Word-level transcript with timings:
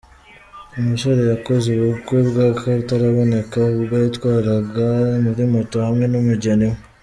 Umusore 0.79 1.21
yakoze 1.31 1.67
ubukwe 1.73 2.17
bw’akataraboneka 2.29 3.59
ubwo 3.77 3.95
yatwarwaga 4.03 4.87
kuri 5.23 5.43
moto 5.53 5.75
hamwe 5.85 6.05
n’ 6.09 6.13
umugeni 6.23 6.67
we. 6.71 6.77